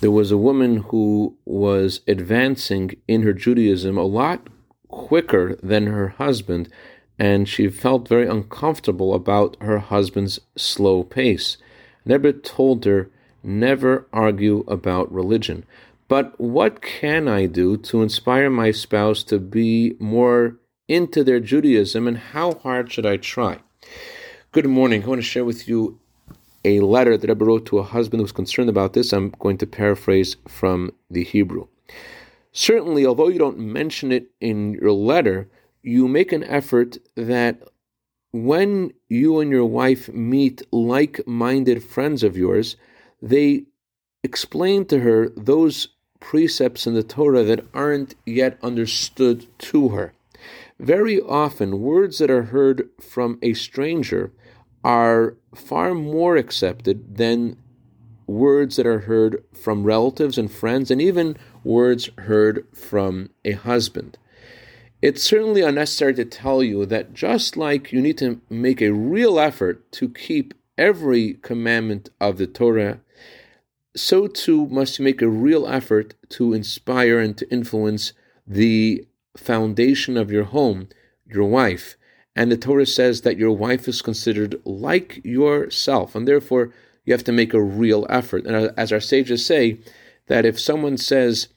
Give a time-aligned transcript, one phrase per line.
[0.00, 4.46] there was a woman who was advancing in her Judaism a lot
[4.88, 6.68] quicker than her husband,
[7.18, 11.56] and she felt very uncomfortable about her husband's slow pace.
[12.06, 13.10] Rebbe told her,
[13.42, 15.64] never argue about religion.
[16.08, 20.56] But what can I do to inspire my spouse to be more
[20.88, 23.58] into their Judaism, and how hard should I try?
[24.52, 25.04] Good morning.
[25.04, 26.00] I want to share with you
[26.64, 29.12] a letter that Rebbe wrote to a husband who was concerned about this.
[29.12, 31.66] I'm going to paraphrase from the Hebrew.
[32.52, 35.48] Certainly, although you don't mention it in your letter,
[35.82, 37.62] you make an effort that
[38.32, 42.76] when you and your wife meet like minded friends of yours,
[43.22, 43.64] they
[44.22, 45.88] explain to her those
[46.20, 50.12] precepts in the Torah that aren't yet understood to her.
[50.78, 54.32] Very often, words that are heard from a stranger
[54.84, 57.56] are far more accepted than
[58.26, 64.16] words that are heard from relatives and friends, and even words heard from a husband.
[65.02, 69.40] It's certainly unnecessary to tell you that just like you need to make a real
[69.40, 73.00] effort to keep every commandment of the Torah,
[73.96, 78.12] so too must you make a real effort to inspire and to influence
[78.46, 79.04] the
[79.36, 80.88] foundation of your home,
[81.26, 81.96] your wife.
[82.36, 86.72] And the Torah says that your wife is considered like yourself, and therefore
[87.04, 88.46] you have to make a real effort.
[88.46, 89.80] And uh, as our sages say,
[90.26, 91.48] that if someone says,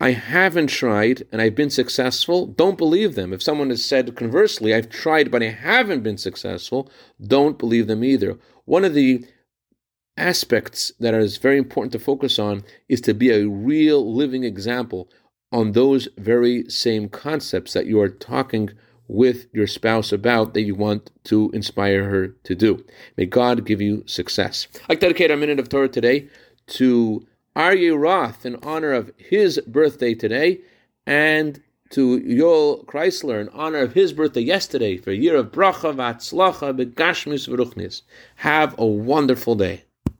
[0.00, 3.32] I haven't tried and I've been successful, don't believe them.
[3.32, 6.90] If someone has said conversely, I've tried but I haven't been successful,
[7.24, 8.38] don't believe them either.
[8.64, 9.24] One of the
[10.16, 15.08] aspects that is very important to focus on is to be a real living example
[15.52, 18.70] on those very same concepts that you are talking
[19.08, 22.84] with your spouse about that you want to inspire her to do.
[23.16, 24.68] May God give you success.
[24.88, 26.28] Like dedicate our minute of Torah today
[26.68, 30.60] to Aryeh Roth in honor of his birthday today
[31.06, 35.94] and to Yoel Chrysler in honor of his birthday yesterday for a year of bracha
[35.94, 38.02] v'atzlacha begashmis v'ruchnis.
[38.36, 39.84] Have a wonderful day.